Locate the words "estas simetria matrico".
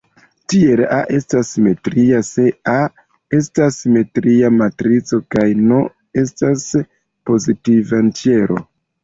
3.41-5.21